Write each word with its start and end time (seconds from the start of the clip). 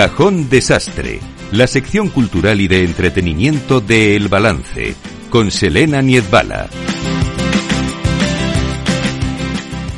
Cajón 0.00 0.48
Desastre, 0.48 1.20
la 1.52 1.66
sección 1.66 2.08
cultural 2.08 2.58
y 2.62 2.68
de 2.68 2.84
entretenimiento 2.84 3.82
de 3.82 4.16
El 4.16 4.28
Balance, 4.28 4.94
con 5.28 5.50
Selena 5.50 6.00
Niezbala. 6.00 6.70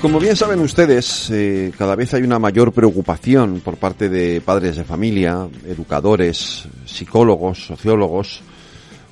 Como 0.01 0.19
bien 0.19 0.35
saben 0.35 0.59
ustedes, 0.59 1.31
eh, 1.31 1.71
cada 1.79 1.95
vez 1.95 2.13
hay 2.15 2.25
una 2.25 2.41
mayor 2.41 2.73
preocupación 2.73 3.61
por 3.61 3.77
parte 3.77 4.09
de 4.09 4.41
padres 4.41 4.75
de 4.75 4.83
familia, 4.83 5.47
educadores, 5.69 6.65
psicólogos, 6.85 7.65
sociólogos, 7.65 8.41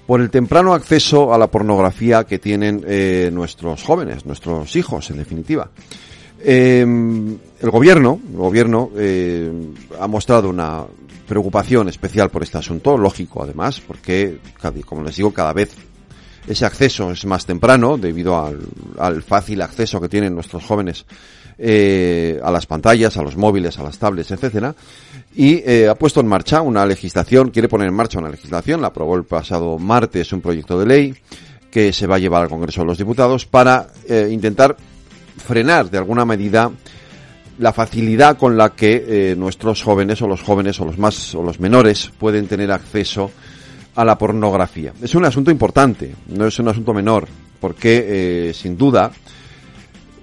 por 0.09 0.21
el 0.21 0.29
temprano 0.29 0.75
acceso 0.75 1.33
a 1.33 1.39
la 1.39 1.47
pornografía 1.47 2.25
que 2.25 2.41
tienen 2.41 2.85
eh, 2.85 3.31
nuestros 3.33 3.85
jóvenes, 3.85 4.27
nuestros 4.27 4.75
hijos, 4.75 5.09
en 5.11 5.19
definitiva. 5.19 5.71
Em, 6.43 7.37
el 7.61 7.71
gobierno, 7.71 8.19
el 8.31 8.37
gobierno 8.37 8.91
eh, 8.97 9.53
ha 9.99 10.07
mostrado 10.07 10.49
una 10.49 10.85
preocupación 11.29 11.89
especial 11.89 12.31
por 12.31 12.43
este 12.43 12.59
asunto, 12.59 12.97
lógico 12.97 13.43
además, 13.43 13.81
porque, 13.87 14.39
como 14.87 15.05
les 15.05 15.17
digo, 15.17 15.33
cada 15.33 15.53
vez 15.53 15.75
ese 16.49 16.65
acceso 16.65 17.11
es 17.11 17.25
más 17.27 17.45
temprano 17.45 17.99
debido 17.99 18.37
al, 18.99 19.23
fácil 19.23 19.61
acceso 19.61 20.01
que 20.01 20.09
tienen 20.09 20.35
nuestros 20.35 20.65
jóvenes 20.65 21.05
eh, 21.59 22.41
a 22.43 22.51
las 22.51 22.65
pantallas, 22.65 23.19
a 23.19 23.23
los 23.23 23.37
móviles, 23.37 23.79
a 23.79 23.83
las 23.83 23.99
tablets, 23.99 24.31
etcétera, 24.31 24.75
y 25.37 25.63
eh, 25.65 25.89
ha 25.89 25.95
puesto 25.95 26.21
en 26.21 26.27
marcha 26.27 26.63
una 26.63 26.87
legislación, 26.87 27.51
quiere 27.51 27.69
poner 27.69 27.89
en 27.89 27.95
marcha 27.95 28.19
una 28.19 28.31
legislación, 28.31 28.81
la 28.81 28.89
aprobó 28.89 29.15
el 29.17 29.25
pasado 29.25 29.79
martes 29.79 30.33
un 30.33 30.41
proyecto 30.41 30.79
de 30.79 30.87
ley 30.87 31.15
que 31.71 31.93
se 31.93 32.07
va 32.07 32.17
a 32.17 32.19
llevar 32.19 32.43
al 32.43 32.49
Congreso 32.49 32.81
de 32.81 32.87
los 32.87 32.99
Diputados 32.99 33.45
para 33.47 33.89
intentar 34.09 34.77
frenar 35.41 35.91
de 35.91 35.99
alguna 35.99 36.25
medida 36.25 36.71
la 37.59 37.73
facilidad 37.73 38.39
con 38.39 38.57
la 38.57 38.71
que 38.71 39.05
eh, 39.07 39.37
nuestros 39.37 39.83
jóvenes 39.83 40.23
o 40.23 40.27
los 40.27 40.43
jóvenes 40.43 40.81
o 40.81 40.85
los 40.85 40.99
más 40.99 41.35
o 41.35 41.43
los 41.43 41.61
menores 41.61 42.11
pueden 42.19 42.47
tener 42.47 42.73
acceso 42.73 43.31
a 43.95 44.05
la 44.05 44.17
pornografía. 44.17 44.95
Es 45.03 45.15
un 45.15 45.27
asunto 45.27 45.51
importante, 45.51 46.15
no 46.29 46.47
es 46.47 46.59
un 46.59 46.69
asunto 46.69 46.95
menor, 46.95 47.29
porque 47.61 48.49
eh, 48.49 48.55
sin 48.55 48.79
duda 48.79 49.11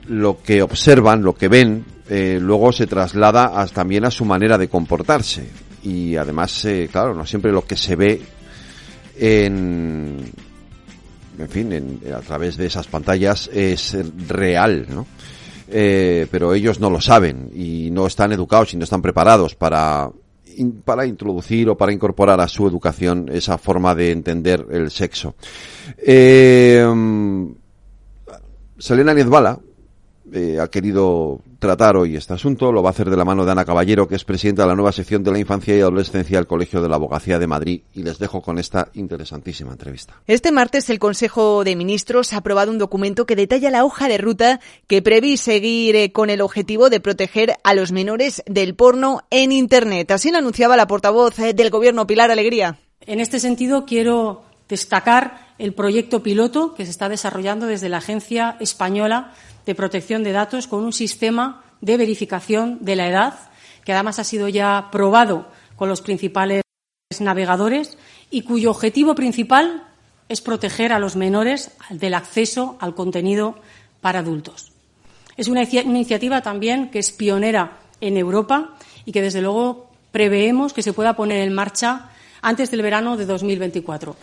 lo 0.08 0.42
que 0.42 0.64
observan, 0.64 1.22
lo 1.22 1.36
que 1.36 1.48
ven, 1.48 1.86
eh, 2.10 2.40
luego 2.42 2.72
se 2.72 2.88
traslada 2.88 3.66
también 3.68 4.06
a 4.06 4.12
su 4.12 4.26
manera 4.26 4.58
de 4.58 4.70
comportarse. 4.70 5.48
Y 5.84 6.16
además, 6.16 6.68
claro, 6.92 7.14
no 7.14 7.26
siempre 7.26 7.52
lo 7.52 7.66
que 7.66 7.78
se 7.78 7.96
ve 7.96 8.22
en, 9.20 10.18
en 11.40 11.50
fin, 11.50 12.02
a 12.14 12.20
través 12.20 12.58
de 12.58 12.66
esas 12.66 12.88
pantallas 12.88 13.50
es 13.54 13.96
real, 14.28 14.86
¿no? 14.90 15.06
Eh, 15.70 16.28
pero 16.32 16.54
ellos 16.54 16.80
no 16.80 16.90
lo 16.90 17.02
saben 17.02 17.52
y 17.54 17.90
no 17.92 18.08
están 18.08 18.32
educados 18.32 18.74
y 18.74 18.78
no 18.78 18.86
están 18.86 19.02
preparados 19.02 19.56
para 19.56 20.10
para 20.86 21.06
introducir 21.06 21.70
o 21.70 21.78
para 21.78 21.94
incorporar 21.94 22.42
a 22.42 22.48
su 22.48 22.68
educación 22.68 23.30
esa 23.32 23.60
forma 23.60 23.94
de 23.94 24.12
entender 24.12 24.66
el 24.72 24.90
sexo. 24.90 25.36
Eh, 26.00 26.84
Selena 28.80 29.14
Niezbala, 29.14 29.60
eh, 30.34 30.60
ha 30.60 30.68
querido 30.68 31.42
tratar 31.60 31.96
hoy 31.96 32.16
este 32.16 32.34
asunto. 32.34 32.72
Lo 32.72 32.84
va 32.84 32.90
a 32.90 32.92
hacer 32.92 33.10
de 33.10 33.18
la 33.18 33.26
mano 33.26 33.46
de 33.46 33.52
Ana 33.52 33.66
Caballero, 33.66 34.08
que 34.08 34.16
es 34.16 34.24
presidenta 34.24 34.64
de 34.64 34.70
la 34.70 34.76
nueva 34.76 34.92
sección 34.92 35.24
de 35.24 35.32
la 35.32 35.40
infancia 35.40 35.76
y 35.76 35.82
adolescencia 35.82 36.38
del 36.38 36.48
Colegio 36.48 36.82
de 36.82 36.90
la 36.90 36.96
Abogacía 36.96 37.40
de 37.40 37.48
Madrid. 37.48 37.82
Y 37.94 38.04
les 38.04 38.20
dejo 38.20 38.42
con 38.42 38.60
esta 38.60 38.90
interesantísima 38.94 39.72
entrevista. 39.72 40.22
Este 40.28 40.52
martes 40.52 40.90
el 40.90 41.00
Consejo 41.00 41.64
de 41.64 41.76
Ministros 41.76 42.34
ha 42.34 42.38
aprobado 42.38 42.72
un 42.72 42.78
documento 42.78 43.26
que 43.26 43.36
detalla 43.36 43.72
la 43.72 43.86
hoja 43.86 44.08
de 44.08 44.18
ruta 44.18 44.60
que 44.88 45.02
prevé 45.02 45.38
seguir 45.38 45.96
eh, 45.96 46.12
con 46.12 46.30
el 46.30 46.42
objetivo 46.42 46.90
de 46.90 47.00
proteger 47.00 47.56
a 47.64 47.74
los 47.74 47.92
menores 47.92 48.44
del 48.46 48.76
porno 48.76 49.22
en 49.30 49.52
Internet. 49.52 50.12
Así 50.12 50.32
lo 50.32 50.38
anunciaba 50.38 50.78
la 50.78 50.88
portavoz 50.88 51.40
eh, 51.40 51.54
del 51.54 51.70
Gobierno, 51.70 52.08
Pilar 52.08 52.32
Alegría. 52.32 52.80
En 53.02 53.20
este 53.20 53.40
sentido, 53.40 53.86
quiero 53.86 54.44
destacar 54.68 55.48
el 55.58 55.74
proyecto 55.74 56.22
piloto 56.22 56.74
que 56.76 56.86
se 56.86 56.92
está 56.92 57.10
desarrollando 57.10 57.66
desde 57.66 57.90
la 57.90 57.98
Agencia 57.98 58.58
Española 58.60 59.34
de 59.68 59.76
protección 59.76 60.24
de 60.24 60.32
datos 60.32 60.66
con 60.66 60.84
un 60.84 60.94
sistema 60.94 61.62
de 61.82 61.98
verificación 61.98 62.80
de 62.82 62.96
la 62.96 63.08
edad, 63.08 63.40
que 63.84 63.94
además 63.94 64.18
ha 64.18 64.24
sido 64.24 64.48
ya 64.48 64.88
probado 64.92 65.48
con 65.76 65.90
los 65.90 66.02
principales 66.02 66.64
navegadores 67.20 67.98
y 68.32 68.42
cuyo 68.42 68.72
objetivo 68.72 69.14
principal 69.14 69.84
es 70.30 70.42
proteger 70.42 70.94
a 70.94 71.00
los 71.00 71.16
menores 71.16 71.72
del 71.90 72.14
acceso 72.14 72.78
al 72.80 72.96
contenido 72.96 73.60
para 74.02 74.20
adultos. 74.20 74.72
Es 75.36 75.50
una 75.50 75.64
iniciativa 75.64 76.42
también 76.42 76.90
que 76.90 77.00
es 77.00 77.12
pionera 77.12 77.80
en 78.02 78.18
Europa 78.18 78.76
y 79.06 79.12
que, 79.12 79.22
desde 79.22 79.42
luego, 79.42 79.92
preveemos 80.12 80.74
que 80.74 80.82
se 80.82 80.94
pueda 80.94 81.16
poner 81.16 81.42
en 81.42 81.54
marcha 81.54 82.10
antes 82.42 82.72
del 82.72 82.82
verano 82.82 83.18
de 83.18 83.26
2024. 83.26 84.16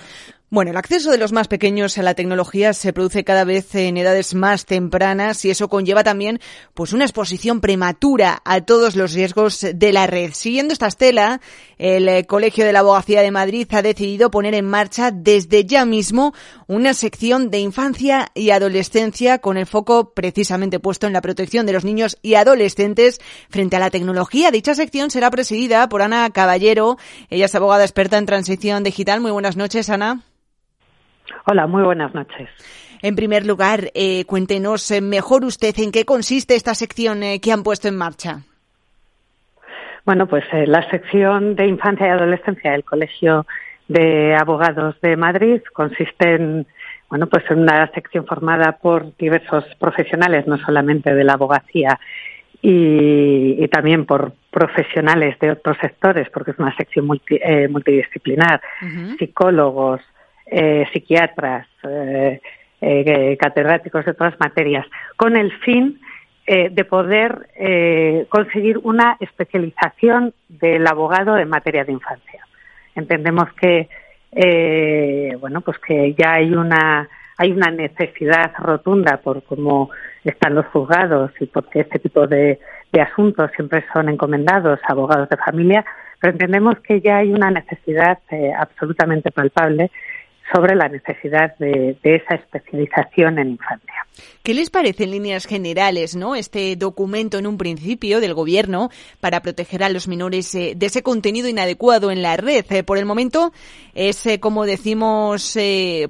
Bueno, 0.55 0.71
el 0.71 0.77
acceso 0.77 1.11
de 1.11 1.19
los 1.19 1.33
más 1.33 1.49
pequeños 1.49 1.99
a 1.99 2.05
la 2.05 2.15
tecnología 2.15 2.75
se 2.75 2.93
produce 2.93 3.25
cada 3.25 3.43
vez 3.43 3.75
en 3.75 3.97
edades 3.97 4.35
más 4.35 4.67
tempranas 4.67 5.45
y 5.45 5.51
eso 5.51 5.69
conlleva 5.69 6.05
también 6.05 6.39
pues 6.75 6.93
una 6.93 7.03
exposición 7.03 7.61
prematura 7.61 8.41
a 8.45 8.61
todos 8.61 8.95
los 8.95 9.15
riesgos 9.15 9.67
de 9.75 9.93
la 9.93 10.07
red. 10.07 10.31
Siguiendo 10.33 10.73
esta 10.73 10.87
estela, 10.87 11.41
el 11.77 12.09
eh, 12.09 12.25
Colegio 12.27 12.65
de 12.65 12.73
la 12.73 12.79
Abogacía 12.79 13.23
de 13.23 13.33
Madrid 13.33 13.67
ha 13.73 13.83
decidido 13.83 14.31
poner 14.31 14.55
en 14.55 14.67
marcha 14.67 15.11
desde 15.11 15.65
ya 15.65 15.85
mismo 15.87 16.35
una 16.69 16.95
sección 16.95 17.51
de 17.51 17.59
infancia 17.59 18.29
y 18.33 18.51
adolescencia 18.51 19.41
con 19.41 19.57
el 19.57 19.67
foco 19.67 20.15
precisamente 20.15 20.79
puesto 20.79 21.09
en 21.09 21.15
la 21.15 21.21
protección 21.21 21.67
de 21.67 21.73
los 21.73 21.85
niños 21.85 22.17
y 22.23 22.35
adolescentes 22.37 23.21
frente 23.51 23.75
a 23.75 23.81
la 23.81 23.91
tecnología. 23.91 24.53
Dicha 24.53 24.77
sección 24.77 25.11
será 25.11 25.33
presidida 25.33 25.89
por 25.89 26.01
Ana 26.01 26.31
Caballero. 26.31 26.97
Ella 27.29 27.47
es 27.47 27.55
abogada 27.57 27.83
experta 27.83 28.19
en 28.19 28.27
transición 28.27 28.85
digital. 28.85 29.21
Muy 29.21 29.33
buenas 29.33 29.57
noches, 29.57 29.91
Ana. 29.91 30.23
Hola, 31.47 31.67
muy 31.67 31.83
buenas 31.83 32.15
noches. 32.15 32.49
En 33.03 33.17
primer 33.17 33.45
lugar, 33.45 33.91
eh, 33.95 34.25
cuéntenos 34.25 34.91
eh, 34.91 35.01
mejor 35.01 35.45
usted 35.45 35.75
en 35.79 35.93
qué 35.93 36.05
consiste 36.05 36.55
esta 36.55 36.75
sección 36.75 37.23
eh, 37.23 37.41
que 37.41 37.53
han 37.53 37.63
puesto 37.63 37.89
en 37.89 37.97
marcha. 37.97 38.41
Bueno, 40.07 40.27
pues 40.27 40.45
la 40.53 40.89
sección 40.91 41.55
de 41.55 41.67
infancia 41.67 42.07
y 42.07 42.11
adolescencia 42.11 42.73
del 42.73 42.85
Colegio 42.85 43.47
de 43.89 44.35
Abogados 44.35 45.01
de 45.01 45.17
Madrid 45.17 45.63
consiste 45.73 46.35
en, 46.35 46.67
bueno, 47.09 47.27
pues 47.27 47.45
en 47.51 47.61
una 47.61 47.91
sección 47.93 48.27
formada 48.27 48.73
por 48.73 49.17
diversos 49.17 49.65
profesionales, 49.79 50.47
no 50.47 50.59
solamente 50.59 51.15
de 51.15 51.25
la 51.25 51.35
abogacía 51.35 51.99
y, 52.61 53.67
también 53.69 54.07
por 54.07 54.33
profesionales 54.51 55.39
de 55.41 55.53
otros 55.53 55.77
sectores, 55.81 56.29
porque 56.31 56.53
es 56.53 56.59
una 56.59 56.75
sección 56.77 57.07
multidisciplinar, 57.07 58.61
psicólogos, 59.19 60.01
eh, 60.47 60.87
psiquiatras, 60.93 61.67
eh, 61.85 62.39
eh, 62.83 63.37
catedráticos 63.39 64.05
de 64.05 64.11
otras 64.11 64.39
materias, 64.39 64.87
con 65.17 65.37
el 65.37 65.51
fin 65.61 66.01
de 66.47 66.85
poder 66.85 67.49
conseguir 68.29 68.77
una 68.83 69.17
especialización 69.19 70.35
del 70.51 70.87
abogado 70.87 71.39
en 71.39 71.49
materia 71.49 71.87
de 71.87 71.93
infancia. 71.93 72.47
Entendemos 72.95 73.51
que 73.55 73.89
bueno, 75.41 75.63
pues 75.63 75.79
que 75.79 76.13
ya 76.13 76.35
hay 76.35 76.53
una 76.53 77.09
hay 77.39 77.51
una 77.51 77.71
necesidad 77.71 78.53
rotunda 78.59 79.23
por 79.25 79.43
cómo 79.45 79.89
están 80.23 80.55
los 80.55 80.67
juzgados 80.67 81.31
y 81.41 81.47
porque 81.47 81.81
este 81.81 81.99
tipo 81.99 82.27
de, 82.27 82.59
de 82.93 83.01
asuntos 83.01 83.51
siempre 83.57 83.83
son 83.95 84.11
encomendados 84.11 84.81
a 84.87 84.93
abogados 84.93 85.31
de 85.31 85.39
familia, 85.39 85.83
pero 86.21 86.35
entendemos 86.35 86.79
que 86.81 87.01
ya 87.01 87.17
hay 87.17 87.33
una 87.33 87.51
necesidad 87.51 88.19
absolutamente 88.59 89.31
palpable 89.31 89.91
sobre 90.55 90.77
la 90.77 90.89
necesidad 90.89 91.57
de, 91.59 91.99
esa 92.05 92.37
especialización 92.37 93.39
en 93.41 93.51
infancia. 93.51 94.07
¿Qué 94.45 94.55
les 94.55 94.71
parece 94.71 95.05
en 95.05 95.11
líneas 95.11 95.47
generales, 95.47 96.15
no, 96.15 96.37
este 96.37 96.77
documento 96.77 97.39
en 97.39 97.49
un 97.49 97.59
principio 97.59 98.21
del 98.21 98.35
gobierno 98.35 98.91
para 99.21 99.41
proteger 99.41 99.83
a 99.83 99.89
los 99.89 100.07
menores 100.07 100.55
eh, 100.55 100.75
de 100.77 100.87
ese 100.87 101.03
contenido 101.03 101.49
inadecuado 101.49 102.13
en 102.13 102.23
la 102.23 102.37
red? 102.37 102.65
Eh, 102.71 102.85
por 102.85 102.99
el 102.99 103.05
momento 103.05 103.53
es, 103.95 104.25
eh, 104.27 104.39
como 104.39 104.65
decimos, 104.65 105.59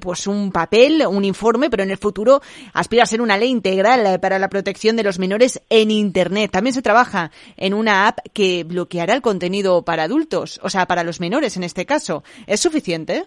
pues 0.01 0.27
un 0.27 0.51
papel, 0.51 1.03
un 1.07 1.25
informe, 1.25 1.71
pero 1.71 1.81
en 1.81 1.89
el 1.89 1.97
futuro 1.97 2.41
aspira 2.73 3.03
a 3.03 3.07
ser 3.07 3.21
una 3.21 3.37
ley 3.37 3.49
integral 3.49 4.19
para 4.19 4.37
la 4.37 4.49
protección 4.49 4.95
de 4.95 5.03
los 5.03 5.17
menores 5.17 5.61
en 5.69 5.89
Internet. 5.89 6.51
También 6.51 6.73
se 6.73 6.83
trabaja 6.83 7.31
en 7.57 7.73
una 7.73 8.07
app 8.07 8.19
que 8.33 8.63
bloqueará 8.63 9.15
el 9.15 9.21
contenido 9.21 9.83
para 9.83 10.03
adultos, 10.03 10.59
o 10.61 10.69
sea, 10.69 10.85
para 10.85 11.03
los 11.03 11.19
menores 11.19 11.57
en 11.57 11.63
este 11.63 11.87
caso. 11.87 12.23
¿Es 12.45 12.59
suficiente? 12.59 13.25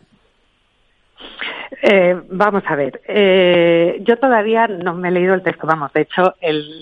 Eh, 1.82 2.20
vamos 2.30 2.64
a 2.66 2.74
ver, 2.74 3.00
eh, 3.06 3.98
yo 4.00 4.16
todavía 4.16 4.66
no 4.66 4.94
me 4.94 5.08
he 5.08 5.12
leído 5.12 5.34
el 5.34 5.42
texto, 5.42 5.66
vamos, 5.66 5.92
de 5.92 6.02
hecho 6.02 6.34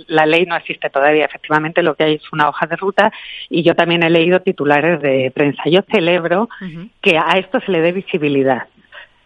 la 0.06 0.24
ley 0.24 0.46
no 0.46 0.56
existe 0.56 0.88
todavía, 0.88 1.26
efectivamente 1.26 1.82
lo 1.82 1.94
que 1.94 2.04
hay 2.04 2.14
es 2.14 2.32
una 2.32 2.48
hoja 2.48 2.66
de 2.66 2.76
ruta 2.76 3.12
y 3.50 3.62
yo 3.62 3.74
también 3.74 4.02
he 4.02 4.10
leído 4.10 4.40
titulares 4.40 5.02
de 5.02 5.30
prensa. 5.34 5.64
Yo 5.66 5.80
celebro 5.90 6.48
que 7.02 7.18
a 7.18 7.32
esto 7.38 7.60
se 7.60 7.72
le 7.72 7.80
dé 7.80 7.92
visibilidad. 7.92 8.66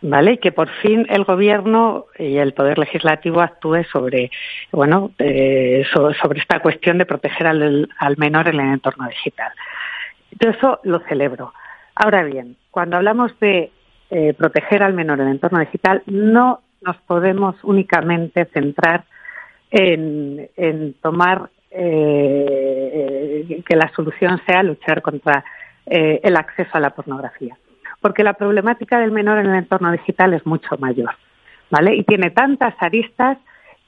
¿Vale? 0.03 0.33
Y 0.33 0.39
que 0.39 0.51
por 0.51 0.71
fin 0.81 1.07
el 1.11 1.25
gobierno 1.25 2.07
y 2.19 2.39
el 2.39 2.55
poder 2.55 2.79
legislativo 2.79 3.43
actúe 3.43 3.85
sobre, 3.93 4.31
bueno, 4.73 5.11
eh, 5.19 5.85
sobre 5.93 6.41
esta 6.41 6.61
cuestión 6.61 6.97
de 6.97 7.05
proteger 7.05 7.47
al 7.47 8.17
menor 8.17 8.49
en 8.49 8.61
el 8.61 8.73
entorno 8.73 9.07
digital. 9.09 9.53
Yo 10.41 10.49
eso 10.49 10.81
lo 10.85 11.01
celebro. 11.01 11.53
Ahora 11.95 12.23
bien, 12.23 12.57
cuando 12.71 12.97
hablamos 12.97 13.39
de 13.41 13.73
eh, 14.13 14.35
proteger 14.35 14.83
al 14.83 14.93
menor 14.93 15.21
en 15.21 15.29
el 15.29 15.33
entorno 15.35 15.61
digital, 15.61 16.03
no 16.07 16.63
nos 16.83 16.97
podemos 17.03 17.55
únicamente 17.63 18.45
centrar 18.47 19.05
en, 19.71 20.97
tomar 21.01 21.49
eh, 21.71 23.63
que 23.65 23.77
la 23.77 23.89
solución 23.95 24.41
sea 24.45 24.65
luchar 24.65 25.01
contra 25.01 25.45
eh, 25.87 26.19
el 26.25 26.37
acceso 26.37 26.71
a 26.73 26.81
la 26.81 26.91
pornografía. 26.91 27.57
Porque 28.01 28.25
la 28.25 28.33
problemática 28.33 28.99
del 28.99 29.13
menor 29.13 29.39
en 29.39 29.47
el 29.47 29.59
entorno 29.59 29.93
digital 29.93 30.35
es 30.35 30.45
mucho 30.45 30.77
mayor, 30.79 31.15
¿vale? 31.71 31.95
Y 31.95 32.03
tiene 32.03 32.31
tantas 32.31 32.75
aristas 32.81 33.39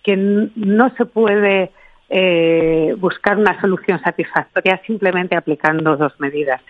que 0.05 0.17
no 0.17 0.91
se 0.97 1.05
puede 1.05 1.73
buscar 2.99 3.39
una 3.39 3.59
solución 3.59 3.99
satisfactoria 4.03 4.79
simplemente 4.87 5.35
aplicando 5.35 5.97
dos 5.97 6.13
medidas 6.21 6.61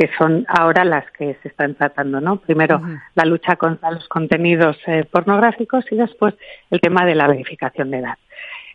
que 0.00 0.08
son 0.16 0.46
ahora 0.48 0.82
las 0.82 1.04
que 1.10 1.36
se 1.42 1.48
están 1.48 1.74
tratando, 1.74 2.22
¿no? 2.22 2.36
Primero, 2.36 2.80
la 3.14 3.26
lucha 3.26 3.56
contra 3.56 3.90
los 3.90 4.08
contenidos 4.08 4.78
eh, 4.86 5.04
pornográficos 5.04 5.84
y 5.92 5.96
después 5.96 6.32
el 6.70 6.80
tema 6.80 7.04
de 7.04 7.14
la 7.14 7.28
verificación 7.28 7.90
de 7.90 7.98
edad. 7.98 8.16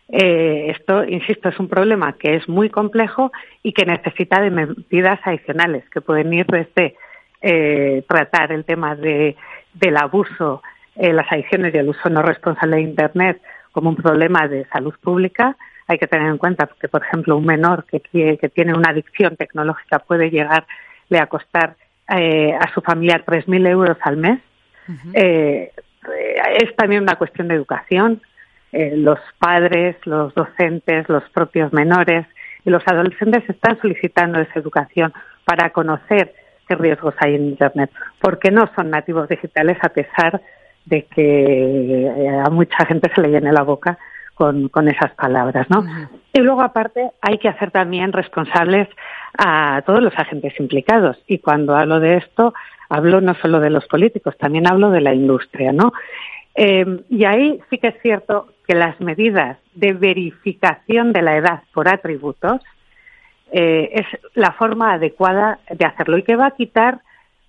Eh, 0.08 0.70
esto, 0.70 1.02
insisto, 1.02 1.48
es 1.48 1.58
un 1.58 1.66
problema 1.66 2.12
que 2.12 2.36
es 2.36 2.48
muy 2.48 2.70
complejo 2.70 3.32
y 3.64 3.72
que 3.72 3.84
necesita 3.84 4.40
de 4.40 4.50
medidas 4.50 5.18
adicionales 5.24 5.82
que 5.90 6.00
pueden 6.00 6.32
ir 6.32 6.46
desde 6.46 6.94
eh, 7.42 8.04
tratar 8.08 8.52
el 8.52 8.64
tema 8.64 8.94
de, 8.94 9.34
del 9.74 9.96
abuso, 9.96 10.62
eh, 10.94 11.12
las 11.12 11.26
adicciones 11.32 11.74
y 11.74 11.78
el 11.78 11.88
uso 11.88 12.08
no 12.08 12.22
responsable 12.22 12.76
de 12.76 12.82
Internet 12.82 13.42
como 13.72 13.90
un 13.90 13.96
problema 13.96 14.46
de 14.46 14.64
salud 14.66 14.94
pública. 15.02 15.56
Hay 15.88 15.98
que 15.98 16.06
tener 16.06 16.28
en 16.28 16.38
cuenta 16.38 16.70
que, 16.80 16.86
por 16.86 17.02
ejemplo, 17.02 17.36
un 17.36 17.46
menor 17.46 17.84
que, 17.84 17.98
que 18.00 18.48
tiene 18.48 18.74
una 18.74 18.90
adicción 18.90 19.34
tecnológica 19.34 19.98
puede 19.98 20.30
llegarle 21.08 21.24
a 21.24 21.26
costar 21.26 21.76
a 22.08 22.72
su 22.72 22.80
familia 22.82 23.24
3.000 23.24 23.68
euros 23.68 23.96
al 24.02 24.16
mes. 24.16 24.40
es 25.14 26.76
también 26.76 27.02
una 27.02 27.16
cuestión 27.16 27.48
de 27.48 27.54
educación 27.54 28.20
eh, 28.72 28.94
los 28.94 29.18
padres, 29.38 29.96
los 30.04 30.34
docentes, 30.34 31.08
los 31.08 31.22
propios 31.30 31.72
menores 31.72 32.26
y 32.62 32.68
los 32.68 32.82
adolescentes 32.86 33.48
están 33.48 33.80
solicitando 33.80 34.38
esa 34.38 34.58
educación 34.58 35.14
para 35.46 35.70
conocer 35.70 36.34
qué 36.68 36.74
riesgos 36.74 37.14
hay 37.20 37.36
en 37.36 37.46
Internet, 37.46 37.90
porque 38.20 38.50
no 38.50 38.68
son 38.74 38.90
nativos 38.90 39.28
digitales 39.30 39.78
a 39.82 39.88
pesar 39.88 40.42
de 40.84 41.06
que 41.06 42.06
eh, 42.06 42.42
a 42.44 42.50
mucha 42.50 42.84
gente 42.86 43.10
se 43.14 43.22
le 43.22 43.28
llene 43.28 43.50
la 43.50 43.62
boca 43.62 43.98
con, 44.36 44.68
con 44.68 44.86
esas 44.86 45.12
palabras, 45.14 45.66
¿no? 45.70 45.82
Y 46.32 46.40
luego, 46.40 46.60
aparte, 46.60 47.10
hay 47.22 47.38
que 47.38 47.48
hacer 47.48 47.70
también 47.70 48.12
responsables 48.12 48.86
a 49.38 49.82
todos 49.86 50.02
los 50.02 50.16
agentes 50.16 50.52
implicados. 50.60 51.16
Y 51.26 51.38
cuando 51.38 51.74
hablo 51.74 51.98
de 51.98 52.18
esto, 52.18 52.52
hablo 52.90 53.20
no 53.22 53.34
solo 53.34 53.60
de 53.60 53.70
los 53.70 53.86
políticos, 53.86 54.36
también 54.38 54.68
hablo 54.68 54.90
de 54.90 55.00
la 55.00 55.14
industria, 55.14 55.72
¿no? 55.72 55.92
Eh, 56.54 57.00
y 57.08 57.24
ahí 57.24 57.60
sí 57.70 57.78
que 57.78 57.88
es 57.88 58.00
cierto 58.02 58.48
que 58.66 58.74
las 58.74 59.00
medidas 59.00 59.58
de 59.74 59.94
verificación 59.94 61.12
de 61.12 61.22
la 61.22 61.36
edad 61.36 61.62
por 61.72 61.88
atributos 61.88 62.60
eh, 63.52 63.90
es 63.92 64.06
la 64.34 64.52
forma 64.52 64.92
adecuada 64.92 65.58
de 65.70 65.84
hacerlo 65.86 66.18
y 66.18 66.22
que 66.22 66.36
va 66.36 66.46
a 66.46 66.56
quitar, 66.56 67.00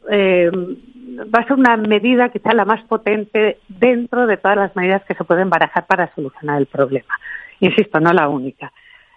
eh, 0.09 0.49
va 0.51 1.39
a 1.39 1.47
ser 1.47 1.53
una 1.53 1.77
medida 1.77 2.29
quizá 2.29 2.53
la 2.53 2.65
más 2.65 2.83
potente 2.85 3.57
dentro 3.67 4.27
de 4.27 4.37
todas 4.37 4.57
las 4.57 4.75
medidas 4.75 5.03
que 5.05 5.15
se 5.15 5.23
pueden 5.23 5.49
barajar 5.49 5.85
para 5.85 6.13
solucionar 6.13 6.59
el 6.59 6.67
problema. 6.67 7.13
Insisto, 7.59 7.99
no 7.99 8.13
la 8.13 8.29
única. 8.29 8.71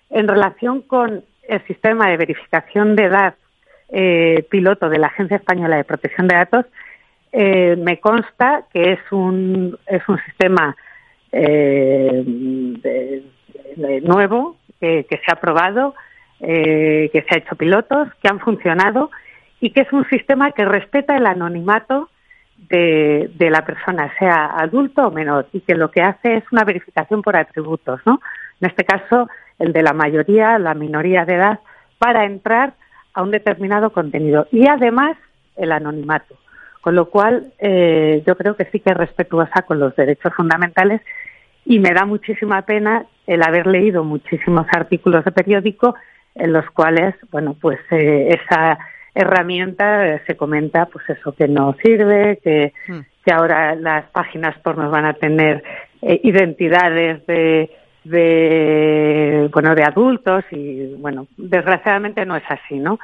En 0.09 0.27
relación 0.27 0.83
con 0.83 1.23
el 1.49 1.67
sistema 1.67 2.09
de 2.09 2.17
verificación 2.17 2.97
de 2.97 3.05
edad 3.05 3.35
piloto 4.49 4.89
de 4.89 4.99
la 4.99 5.09
Agencia 5.09 5.37
Española 5.37 5.77
de 5.77 5.83
Protección 5.83 6.29
de 6.29 6.37
Datos, 6.37 6.67
eh, 7.33 7.77
me 7.77 8.01
consta 8.01 8.65
que 8.73 8.93
es 8.93 9.01
un, 9.13 9.79
es 9.87 10.03
un 10.09 10.19
sistema 10.25 10.77
eh, 11.31 12.25
nuevo 14.03 14.57
que, 14.81 15.07
se 15.09 15.31
ha 15.31 15.37
probado, 15.37 15.95
eh, 16.41 17.09
que 17.13 17.23
se 17.23 17.35
ha 17.35 17.39
hecho 17.39 17.55
pilotos, 17.55 18.09
que 18.21 18.29
han 18.29 18.41
funcionado 18.41 19.11
y 19.61 19.71
que 19.71 19.83
es 19.83 19.93
un 19.93 20.09
sistema 20.09 20.53
que 20.53 20.65
respeta 20.65 21.17
el 21.17 21.27
anonimato 21.27 22.09
de, 22.69 23.31
de, 23.35 23.51
la 23.51 23.65
persona, 23.65 24.13
sea 24.19 24.47
adulto 24.57 25.07
o 25.07 25.11
menor, 25.11 25.49
y 25.53 25.61
que 25.61 25.75
lo 25.75 25.91
que 25.91 26.03
hace 26.03 26.37
es 26.37 26.45
una 26.53 26.65
verificación 26.65 27.23
por 27.23 27.37
atributos, 27.37 28.01
¿no? 28.05 28.21
En 28.61 28.69
este 28.69 28.85
caso, 28.85 29.29
el 29.59 29.73
de 29.73 29.83
la 29.83 29.93
mayoría, 29.93 30.59
la 30.59 30.75
minoría 30.75 31.25
de 31.25 31.35
edad, 31.35 31.61
para 31.99 32.25
entrar 32.25 32.75
a 33.15 33.23
un 33.23 33.31
determinado 33.31 33.91
contenido. 33.91 34.47
Y 34.51 34.69
además, 34.69 35.17
el 35.57 35.73
anonimato. 35.73 36.37
Con 36.81 36.95
lo 36.95 37.11
cual, 37.11 37.53
eh, 37.59 38.23
yo 38.27 38.37
creo 38.37 38.57
que 38.57 38.65
sí 38.67 38.81
que 38.81 38.91
es 38.91 38.97
respetuosa 38.97 39.63
con 39.63 39.79
los 39.79 39.95
derechos 39.97 40.33
fundamentales 40.35 41.03
y 41.65 41.79
me 41.79 41.93
da 41.93 42.07
muchísima 42.07 42.63
pena 42.63 43.05
el 43.27 43.43
haber 43.43 43.67
leído 43.67 44.03
muchísimos 44.03 44.67
artículos 44.73 45.25
de 45.25 45.33
periódico 45.33 45.95
en 46.35 46.53
los 46.53 46.69
cuales, 46.71 47.15
bueno, 47.31 47.55
pues 47.61 47.79
eh, 47.91 48.29
esa 48.31 48.79
herramienta 49.15 50.07
eh, 50.07 50.23
se 50.27 50.37
comenta, 50.37 50.87
pues 50.87 51.09
eso, 51.11 51.33
que 51.33 51.49
no 51.49 51.75
sirve, 51.83 52.39
que, 52.43 52.73
hmm. 52.89 53.01
que 53.25 53.33
ahora 53.33 53.75
las 53.75 54.07
páginas 54.11 54.59
pornos 54.61 54.91
van 54.91 55.07
a 55.07 55.15
tener 55.15 55.63
identidades 56.03 57.27
de, 57.27 57.71
de, 58.05 59.51
bueno, 59.53 59.75
de 59.75 59.83
adultos 59.83 60.45
y, 60.51 60.95
bueno, 60.95 61.27
desgraciadamente 61.37 62.25
no 62.25 62.37
es 62.37 62.45
así, 62.49 62.79
¿no? 62.79 62.99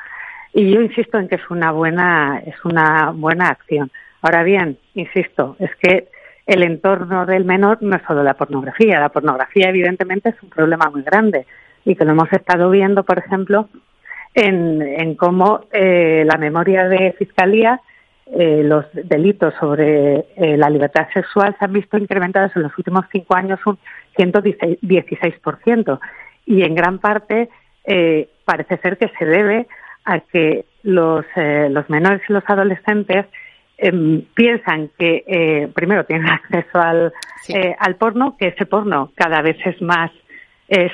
Y 0.55 0.73
yo 0.73 0.81
insisto 0.81 1.19
en 1.19 1.29
que 1.29 1.35
es 1.35 1.51
una 1.51 1.71
buena, 1.71 2.43
es 2.47 2.65
una 2.65 3.11
buena 3.15 3.49
acción. 3.49 3.91
Ahora 4.23 4.43
bien, 4.43 4.79
insisto, 4.95 5.57
es 5.59 5.71
que 5.77 6.09
el 6.47 6.63
entorno 6.63 7.27
del 7.27 7.45
menor 7.45 7.83
no 7.83 7.97
es 7.97 8.03
solo 8.07 8.23
la 8.23 8.35
pornografía. 8.35 9.01
La 9.01 9.11
pornografía, 9.11 9.69
evidentemente, 9.69 10.31
es 10.31 10.43
un 10.43 10.49
problema 10.49 10.89
muy 10.91 11.03
grande 11.03 11.47
y 11.85 11.95
que 11.95 12.05
lo 12.05 12.13
hemos 12.13 12.33
estado 12.33 12.71
viendo, 12.71 13.05
por 13.05 13.19
ejemplo, 13.19 13.69
en, 14.37 14.81
en 14.83 15.17
cómo 15.17 15.65
eh, 15.73 16.25
la 16.25 16.39
memoria 16.39 16.87
de 16.89 17.13
fiscalía, 17.19 17.81
eh, 18.27 18.63
los 18.63 18.85
delitos 18.93 19.55
sobre 19.59 20.27
eh, 20.37 20.57
la 20.57 20.71
libertad 20.71 21.09
sexual 21.13 21.57
se 21.59 21.65
han 21.65 21.73
visto 21.73 21.97
incrementados 21.97 22.55
en 22.55 22.63
los 22.63 22.79
últimos 22.79 23.07
cinco 23.11 23.35
años 23.35 23.59
un 23.67 23.79
116%. 24.17 25.99
Y 26.47 26.63
en 26.63 26.75
gran 26.75 26.99
parte 26.99 27.49
parece 28.45 28.79
ser 28.79 28.99
que 28.99 29.11
se 29.19 29.25
debe 29.25 29.67
a 30.07 30.21
que 30.21 30.65
los, 30.87 31.25
eh, 31.35 31.69
los 31.71 31.91
menores 31.91 32.23
y 32.29 32.33
los 32.33 32.45
adolescentes 32.47 33.27
em, 33.77 34.23
piensan 34.35 34.91
que 34.97 35.25
eh, 35.27 35.69
primero 35.75 36.05
tienen 36.05 36.29
acceso 36.31 36.81
al, 36.81 37.13
eh, 37.49 37.75
al 37.79 37.97
porno, 37.97 38.37
que 38.39 38.49
ese 38.49 38.67
porno 38.67 39.13
cada 39.15 39.43
vez 39.43 39.57
es 39.67 39.83
más 39.83 40.11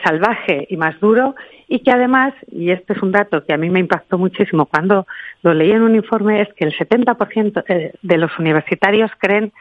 salvaje 0.05 0.67
y 0.69 0.77
más 0.77 1.01
duro 1.01 1.35
y 1.67 1.81
que 1.81 1.91
además, 1.91 2.35
y 2.51 2.71
este 2.71 2.93
es 2.93 3.03
un 3.03 3.13
dato 3.13 3.45
que 3.45 3.55
a 3.55 3.57
mí 3.57 3.71
me 3.71 3.81
impactó 3.81 4.19
muchísimo 4.19 4.67
cuando 4.67 5.07
lo 5.43 5.55
leí 5.55 5.71
en 5.71 5.81
un 5.81 5.95
informe, 5.95 6.43
es 6.43 6.53
que 6.53 6.67
el 6.67 6.77
70% 6.77 7.93
de 8.03 8.19
los 8.19 8.39
universitarios 8.39 9.11
creen 9.19 9.53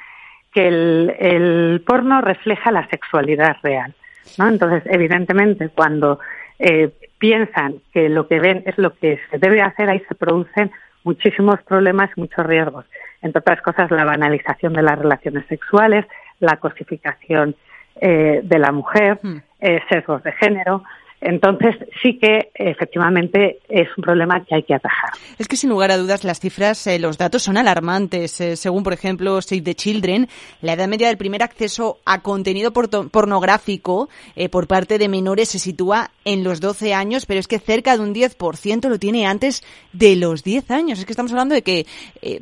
que 0.53 0.67
el, 0.67 1.15
el 1.19 1.83
porno 1.85 2.19
refleja 2.19 2.71
la 2.71 2.87
sexualidad 2.89 3.55
real. 3.63 3.93
¿no? 4.37 4.47
Entonces, 4.47 4.83
evidentemente, 4.85 5.69
cuando 5.69 6.19
eh, 6.59 6.91
piensan 7.17 7.75
que 7.93 8.09
lo 8.09 8.27
que 8.27 8.39
ven 8.39 8.63
es 8.65 8.77
lo 8.77 8.93
que 8.93 9.19
se 9.29 9.37
debe 9.37 9.61
hacer, 9.61 9.89
ahí 9.89 10.01
se 10.07 10.15
producen 10.15 10.71
muchísimos 11.03 11.61
problemas 11.63 12.09
y 12.15 12.21
muchos 12.21 12.45
riesgos. 12.45 12.85
Entre 13.21 13.39
otras 13.39 13.61
cosas, 13.61 13.89
la 13.91 14.05
banalización 14.05 14.73
de 14.73 14.81
las 14.81 14.99
relaciones 14.99 15.45
sexuales, 15.47 16.05
la 16.39 16.57
cosificación 16.57 17.55
eh, 17.99 18.41
de 18.43 18.59
la 18.59 18.71
mujer, 18.71 19.19
hmm. 19.21 19.37
Eh, 19.61 19.81
sesgos 19.89 20.21
de 20.23 20.31
género. 20.33 20.83
Entonces, 21.21 21.75
sí 22.01 22.17
que 22.17 22.49
efectivamente 22.55 23.59
es 23.69 23.87
un 23.95 24.03
problema 24.03 24.43
que 24.43 24.55
hay 24.55 24.63
que 24.63 24.73
atajar. 24.73 25.11
Es 25.37 25.47
que 25.47 25.55
sin 25.55 25.69
lugar 25.69 25.91
a 25.91 25.97
dudas 25.97 26.23
las 26.23 26.39
cifras, 26.39 26.87
eh, 26.87 26.97
los 26.97 27.19
datos 27.19 27.43
son 27.43 27.57
alarmantes. 27.57 28.41
Eh, 28.41 28.55
según, 28.55 28.81
por 28.81 28.93
ejemplo, 28.93 29.39
Save 29.39 29.61
the 29.61 29.75
Children, 29.75 30.27
la 30.61 30.73
edad 30.73 30.87
media 30.87 31.07
del 31.07 31.17
primer 31.17 31.43
acceso 31.43 31.99
a 32.05 32.23
contenido 32.23 32.73
pornográfico 32.73 34.09
eh, 34.35 34.49
por 34.49 34.65
parte 34.65 34.97
de 34.97 35.07
menores 35.09 35.49
se 35.49 35.59
sitúa 35.59 36.09
en 36.25 36.43
los 36.43 36.59
12 36.59 36.95
años, 36.95 37.27
pero 37.27 37.39
es 37.39 37.47
que 37.47 37.59
cerca 37.59 37.95
de 37.95 38.01
un 38.01 38.15
10% 38.15 38.89
lo 38.89 38.97
tiene 38.97 39.27
antes 39.27 39.63
de 39.93 40.15
los 40.15 40.43
10 40.43 40.71
años. 40.71 40.97
Es 40.97 41.05
que 41.05 41.13
estamos 41.13 41.31
hablando 41.31 41.53
de 41.53 41.61
que 41.61 41.85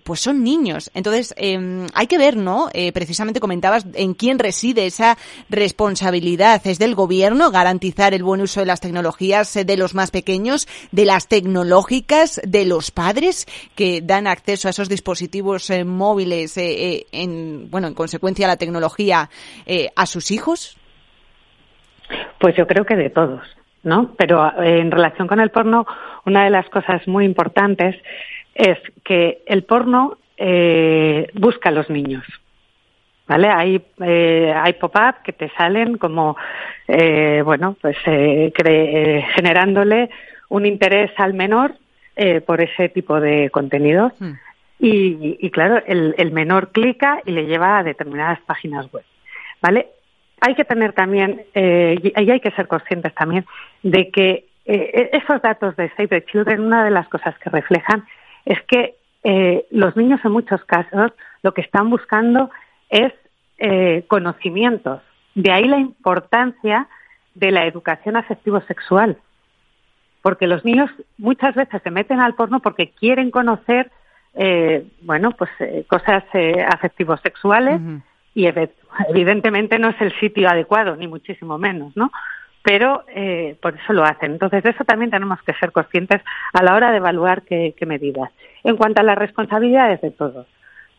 pues 0.03 0.19
son 0.19 0.43
niños. 0.43 0.89
Entonces, 0.93 1.33
em, 1.38 1.88
hay 1.93 2.07
que 2.07 2.17
ver, 2.17 2.38
¿no? 2.38 2.69
precisamente 2.93 3.39
comentabas 3.39 3.86
en 3.93 4.13
quién 4.13 4.39
reside 4.39 4.86
esa 4.86 5.17
responsabilidad. 5.50 6.62
Es 6.65 6.79
del 6.79 6.95
gobierno 6.95 7.51
garantizar 7.51 8.13
el 8.13 8.24
buen 8.24 8.41
uso 8.41 8.62
de 8.62 8.69
las 8.70 8.82
tecnologías 8.82 9.54
de 9.54 9.78
los 9.78 9.94
más 9.94 10.12
pequeños, 10.12 10.68
de 10.92 11.06
las 11.06 11.28
tecnológicas, 11.28 12.42
de 12.48 12.66
los 12.66 12.92
padres 12.92 13.46
que 13.76 14.02
dan 14.02 14.28
acceso 14.28 14.68
a 14.68 14.72
esos 14.72 14.88
dispositivos 14.88 15.70
eh, 15.70 15.84
móviles, 15.84 16.58
eh, 16.58 16.94
eh, 16.94 17.06
en, 17.12 17.70
bueno, 17.70 17.88
en 17.88 17.94
consecuencia 17.94 18.46
a 18.46 18.50
la 18.50 18.58
tecnología, 18.58 19.30
a 19.96 20.06
sus 20.06 20.32
hijos? 20.32 20.78
Pues 22.40 22.56
yo 22.56 22.66
creo 22.66 22.86
que 22.86 22.96
de 22.96 23.10
todos. 23.10 23.42
¿no? 23.84 24.14
Pero 24.18 24.46
eh, 24.62 24.80
en 24.80 24.92
relación 24.92 25.28
con 25.28 25.40
el 25.40 25.52
porno, 25.52 25.86
una 26.26 26.44
de 26.44 26.50
las 26.50 26.68
cosas 26.70 27.08
muy 27.08 27.26
importantes 27.26 27.96
es 28.56 28.78
que 29.04 29.42
el 29.46 29.64
porno 29.64 30.18
eh, 30.38 31.28
busca 31.34 31.70
a 31.70 31.72
los 31.72 31.90
niños. 31.90 32.26
¿Vale? 33.29 33.48
Hay, 33.48 33.81
eh, 34.01 34.51
hay 34.55 34.74
pop-up 34.74 35.21
que 35.24 35.33
te 35.33 35.50
salen 35.51 36.00
como, 36.00 36.36
eh, 36.88 37.43
bueno, 37.45 37.77
pues 37.79 37.95
eh, 38.07 38.51
eh 38.65 39.25
generándole 39.36 40.09
un 40.50 40.65
interés 40.65 41.12
al 41.17 41.36
menor 41.36 41.75
eh, 42.15 42.41
por 42.41 42.59
ese 42.59 42.89
tipo 42.89 43.21
de 43.21 43.51
contenidos. 43.51 44.13
Hmm. 44.19 44.33
Y, 44.79 45.38
y, 45.39 45.51
claro, 45.51 45.79
el, 45.86 46.15
el 46.17 46.31
menor 46.31 46.71
clica 46.71 47.21
y 47.24 47.31
le 47.31 47.45
lleva 47.45 47.77
a 47.77 47.83
determinadas 47.83 48.39
páginas 48.48 48.91
web. 48.91 49.03
¿Vale? 49.62 49.89
Hay 50.41 50.55
que 50.55 50.65
tener 50.65 50.93
también, 50.93 51.43
eh, 51.53 51.98
y 52.01 52.31
hay 52.31 52.39
que 52.39 52.51
ser 52.51 52.67
conscientes 52.67 53.13
también 53.13 53.45
de 53.83 54.09
que 54.09 54.45
eh, 54.65 55.09
esos 55.13 55.39
datos 55.43 55.75
de 55.75 55.89
Save 55.89 56.07
the 56.07 56.25
Children, 56.25 56.62
una 56.62 56.83
de 56.83 56.91
las 56.91 57.07
cosas 57.09 57.38
que 57.39 57.50
reflejan 57.51 58.05
es 58.45 58.59
que 58.63 58.95
eh, 59.24 59.65
los 59.69 59.95
niños 59.95 60.21
en 60.24 60.31
muchos 60.31 60.63
casos 60.63 61.12
lo 61.43 61.53
que 61.53 61.62
están 61.62 61.89
buscando 61.89 62.50
es 62.89 63.13
eh, 63.58 64.03
conocimientos. 64.08 65.01
De 65.36 65.51
ahí 65.51 65.67
la 65.67 65.79
importancia 65.79 66.88
de 67.36 67.51
la 67.51 67.65
educación 67.65 68.15
afectivo-sexual. 68.15 69.17
Porque 70.22 70.48
los 70.48 70.65
niños 70.65 70.89
muchas 71.17 71.55
veces 71.55 71.81
se 71.81 71.91
meten 71.91 72.19
al 72.19 72.36
porno 72.36 72.60
porque 72.60 72.89
quieren 72.89 73.31
conocer, 73.31 73.89
eh, 74.34 74.86
bueno, 75.01 75.31
pues 75.31 75.50
eh, 75.60 75.86
cosas 75.88 76.24
eh, 76.34 76.62
afectivo-sexuales 76.62 77.79
y 78.36 78.48
evidentemente 79.10 79.79
no 79.79 79.89
es 79.89 80.01
el 80.01 80.17
sitio 80.19 80.50
adecuado, 80.50 80.96
ni 80.96 81.08
muchísimo 81.08 81.58
menos, 81.58 81.96
¿no? 81.96 82.12
Pero 82.62 83.05
eh, 83.08 83.55
por 83.62 83.75
eso 83.75 83.93
lo 83.93 84.03
hacen. 84.03 84.34
Entonces, 84.34 84.62
de 84.63 84.72
eso 84.72 84.84
también 84.84 85.10
tenemos 85.10 85.41
que 85.43 85.53
ser 85.53 85.72
conscientes 85.72 86.22
a 86.51 86.63
la 86.63 86.75
hora 86.75 86.91
de 86.91 86.98
evaluar 86.98 87.43
qué, 87.43 87.74
qué 87.77 87.86
medidas. 87.86 88.29
En 88.65 88.75
cuanto 88.75 89.00
a 89.00 89.05
las 89.05 89.17
responsabilidades 89.17 90.01
de 90.01 90.12
todos, 90.12 90.46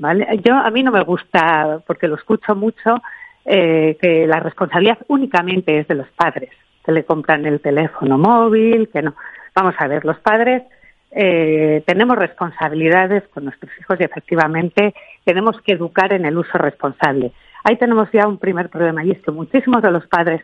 ¿vale? 0.00 0.26
Yo, 0.44 0.56
a 0.56 0.70
mí 0.70 0.82
no 0.82 0.90
me 0.90 1.04
gusta, 1.04 1.80
porque 1.86 2.08
lo 2.08 2.16
escucho 2.16 2.56
mucho, 2.56 3.00
eh, 3.44 3.96
que 4.00 4.26
la 4.26 4.40
responsabilidad 4.40 4.98
únicamente 5.08 5.78
es 5.78 5.86
de 5.86 5.94
los 5.94 6.08
padres, 6.08 6.50
que 6.84 6.92
le 6.92 7.04
compran 7.04 7.46
el 7.46 7.60
teléfono 7.60 8.18
móvil, 8.18 8.88
que 8.88 9.02
no. 9.02 9.14
Vamos 9.54 9.74
a 9.78 9.86
ver, 9.86 10.04
los 10.04 10.18
padres 10.18 10.62
eh, 11.10 11.82
tenemos 11.86 12.16
responsabilidades 12.16 13.24
con 13.28 13.44
nuestros 13.44 13.70
hijos 13.78 14.00
y 14.00 14.04
efectivamente 14.04 14.94
tenemos 15.24 15.60
que 15.60 15.72
educar 15.72 16.12
en 16.12 16.24
el 16.24 16.38
uso 16.38 16.56
responsable. 16.56 17.32
Ahí 17.64 17.76
tenemos 17.76 18.08
ya 18.10 18.26
un 18.26 18.38
primer 18.38 18.70
problema 18.70 19.04
y 19.04 19.10
es 19.10 19.20
que 19.20 19.30
muchísimos 19.30 19.82
de 19.82 19.90
los 19.90 20.06
padres 20.06 20.42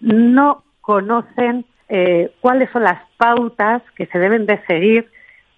no 0.00 0.64
conocen 0.82 1.64
eh, 1.88 2.32
cuáles 2.40 2.70
son 2.70 2.82
las 2.82 3.00
pautas 3.16 3.82
que 3.96 4.06
se 4.06 4.18
deben 4.18 4.44
de 4.44 4.60
seguir 4.66 5.10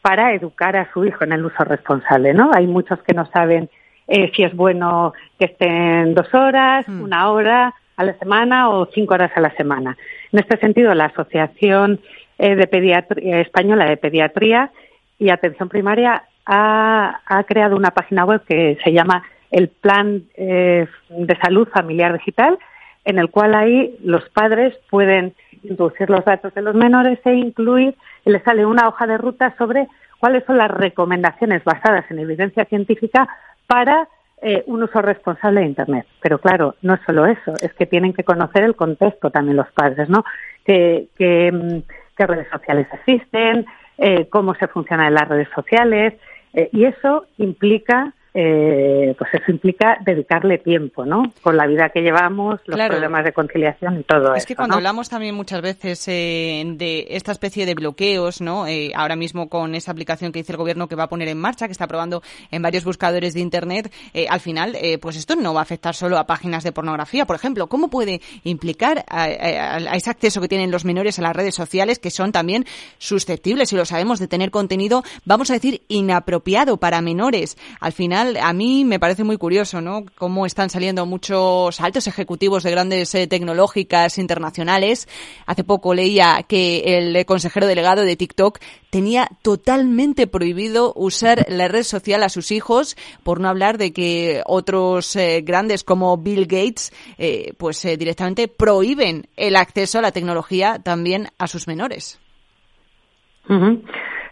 para 0.02 0.32
educar 0.34 0.76
a 0.76 0.90
su 0.92 1.04
hijo 1.04 1.24
en 1.24 1.32
el 1.32 1.44
uso 1.44 1.64
responsable, 1.64 2.32
¿no? 2.34 2.50
Hay 2.54 2.66
muchos 2.66 3.02
que 3.02 3.14
no 3.14 3.26
saben 3.26 3.68
eh, 4.08 4.32
si 4.34 4.42
es 4.42 4.54
bueno 4.54 5.12
que 5.38 5.46
estén 5.46 6.14
dos 6.14 6.32
horas, 6.34 6.88
mm. 6.88 7.02
una 7.02 7.30
hora 7.30 7.74
a 7.96 8.04
la 8.04 8.14
semana 8.14 8.70
o 8.70 8.86
cinco 8.86 9.14
horas 9.14 9.30
a 9.36 9.40
la 9.40 9.54
semana. 9.56 9.96
En 10.32 10.38
este 10.38 10.56
sentido, 10.56 10.94
la 10.94 11.06
Asociación 11.06 12.00
eh, 12.38 12.56
de 12.56 12.66
Pediatría, 12.66 13.40
Española 13.40 13.84
de 13.84 13.96
Pediatría 13.98 14.70
y 15.18 15.30
Atención 15.30 15.68
Primaria 15.68 16.24
ha, 16.46 17.20
ha, 17.26 17.44
creado 17.44 17.76
una 17.76 17.90
página 17.90 18.24
web 18.24 18.42
que 18.48 18.78
se 18.82 18.92
llama 18.92 19.22
el 19.50 19.68
Plan 19.68 20.24
eh, 20.34 20.86
de 21.10 21.36
Salud 21.36 21.68
Familiar 21.68 22.14
Digital, 22.14 22.58
en 23.04 23.18
el 23.18 23.28
cual 23.30 23.54
ahí 23.54 23.94
los 24.02 24.28
padres 24.30 24.74
pueden 24.88 25.34
introducir 25.62 26.08
los 26.10 26.24
datos 26.24 26.54
de 26.54 26.62
los 26.62 26.74
menores 26.74 27.18
e 27.24 27.34
incluir, 27.34 27.96
y 28.24 28.30
les 28.30 28.42
sale 28.42 28.66
una 28.66 28.88
hoja 28.88 29.06
de 29.06 29.18
ruta 29.18 29.54
sobre 29.58 29.88
cuáles 30.18 30.44
son 30.44 30.58
las 30.58 30.70
recomendaciones 30.70 31.64
basadas 31.64 32.04
en 32.10 32.18
evidencia 32.18 32.64
científica 32.66 33.28
para 33.66 34.08
eh, 34.42 34.64
un 34.66 34.82
uso 34.82 35.02
responsable 35.02 35.60
de 35.60 35.66
Internet. 35.66 36.06
Pero 36.20 36.38
claro, 36.38 36.74
no 36.82 36.94
es 36.94 37.00
solo 37.04 37.26
eso, 37.26 37.54
es 37.60 37.72
que 37.74 37.86
tienen 37.86 38.12
que 38.12 38.24
conocer 38.24 38.64
el 38.64 38.74
contexto 38.74 39.30
también 39.30 39.56
los 39.56 39.70
padres, 39.72 40.08
¿no? 40.08 40.24
Que, 40.64 41.08
que, 41.16 41.52
mm, 41.52 41.82
qué 42.16 42.26
redes 42.26 42.48
sociales 42.50 42.86
existen, 42.92 43.66
eh, 43.98 44.28
cómo 44.30 44.54
se 44.54 44.66
funcionan 44.68 45.12
las 45.12 45.28
redes 45.28 45.48
sociales, 45.54 46.14
eh, 46.54 46.68
y 46.72 46.84
eso 46.84 47.26
implica 47.38 48.14
eh, 48.34 49.14
pues 49.18 49.34
eso 49.34 49.50
implica 49.50 49.98
dedicarle 50.04 50.58
tiempo, 50.58 51.04
¿no? 51.04 51.32
Con 51.42 51.56
la 51.56 51.66
vida 51.66 51.90
que 51.90 52.00
llevamos, 52.00 52.60
los 52.66 52.80
problemas 52.80 53.24
de 53.24 53.32
conciliación 53.32 54.00
y 54.00 54.02
todo 54.04 54.34
es 54.34 54.46
que 54.46 54.56
cuando 54.56 54.76
hablamos 54.76 55.08
también 55.08 55.34
muchas 55.34 55.62
veces 55.62 56.06
eh, 56.08 56.62
de 56.76 57.06
esta 57.10 57.32
especie 57.32 57.66
de 57.66 57.74
bloqueos, 57.74 58.40
¿no? 58.40 58.66
Eh, 58.66 58.92
ahora 58.94 59.16
mismo 59.16 59.48
con 59.48 59.74
esa 59.74 59.92
aplicación 59.92 60.32
que 60.32 60.40
dice 60.40 60.52
el 60.52 60.58
gobierno 60.58 60.88
que 60.88 60.94
va 60.94 61.04
a 61.04 61.08
poner 61.08 61.28
en 61.28 61.38
marcha, 61.38 61.66
que 61.66 61.72
está 61.72 61.86
probando 61.86 62.22
en 62.50 62.62
varios 62.62 62.84
buscadores 62.84 63.34
de 63.34 63.40
Internet, 63.40 63.92
eh, 64.14 64.26
al 64.28 64.40
final, 64.40 64.76
eh, 64.80 64.98
pues 64.98 65.16
esto 65.16 65.36
no 65.36 65.54
va 65.54 65.60
a 65.60 65.62
afectar 65.62 65.94
solo 65.94 66.18
a 66.18 66.26
páginas 66.26 66.64
de 66.64 66.72
pornografía, 66.72 67.26
por 67.26 67.36
ejemplo. 67.36 67.68
¿Cómo 67.68 67.88
puede 67.88 68.20
implicar 68.44 69.04
a, 69.08 69.24
a, 69.24 69.76
a 69.76 69.96
ese 69.96 70.10
acceso 70.10 70.40
que 70.40 70.48
tienen 70.48 70.70
los 70.70 70.84
menores 70.84 71.18
a 71.18 71.22
las 71.22 71.34
redes 71.34 71.54
sociales, 71.54 71.98
que 71.98 72.10
son 72.10 72.32
también 72.32 72.64
susceptibles, 72.98 73.70
si 73.70 73.76
lo 73.76 73.84
sabemos, 73.84 74.18
de 74.18 74.28
tener 74.28 74.50
contenido, 74.50 75.02
vamos 75.24 75.50
a 75.50 75.54
decir, 75.54 75.82
inapropiado 75.88 76.76
para 76.76 77.00
menores? 77.00 77.56
Al 77.80 77.92
final, 77.92 78.19
a 78.40 78.52
mí 78.52 78.84
me 78.84 78.98
parece 78.98 79.24
muy 79.24 79.36
curioso, 79.36 79.80
¿no? 79.80 80.04
Cómo 80.16 80.46
están 80.46 80.70
saliendo 80.70 81.06
muchos 81.06 81.80
altos 81.80 82.06
ejecutivos 82.06 82.62
de 82.62 82.70
grandes 82.70 83.14
eh, 83.14 83.26
tecnológicas 83.26 84.18
internacionales. 84.18 85.08
Hace 85.46 85.64
poco 85.64 85.94
leía 85.94 86.44
que 86.46 86.98
el 86.98 87.24
consejero 87.26 87.66
delegado 87.66 88.02
de 88.02 88.16
TikTok 88.16 88.58
tenía 88.90 89.28
totalmente 89.42 90.26
prohibido 90.26 90.92
usar 90.94 91.46
la 91.48 91.68
red 91.68 91.82
social 91.82 92.22
a 92.22 92.28
sus 92.28 92.52
hijos, 92.52 92.96
por 93.22 93.40
no 93.40 93.48
hablar 93.48 93.78
de 93.78 93.92
que 93.92 94.42
otros 94.46 95.16
eh, 95.16 95.42
grandes 95.42 95.84
como 95.84 96.16
Bill 96.16 96.46
Gates, 96.46 96.92
eh, 97.18 97.52
pues 97.58 97.82
directamente 97.82 98.48
prohíben 98.48 99.26
el 99.36 99.56
acceso 99.56 99.98
a 99.98 100.02
la 100.02 100.12
tecnología 100.12 100.78
también 100.82 101.28
a 101.38 101.46
sus 101.46 101.66
menores. 101.68 102.20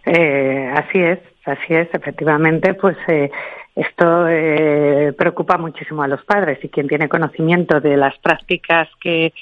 Así 0.05 0.99
es, 0.99 1.19
así 1.45 1.75
es, 1.75 1.89
efectivamente, 1.93 2.75
pues 2.75 2.97
esto 3.79 4.27
eh, 4.27 5.13
preocupa 5.17 5.57
muchísimo 5.57 6.03
a 6.03 6.09
los 6.09 6.25
padres 6.25 6.59
y 6.65 6.69
quien 6.69 6.89
tiene 6.89 7.09
conocimiento 7.09 7.81
de 7.81 7.97
las 7.97 8.19
prácticas 8.19 8.89
que, 9.01 9.33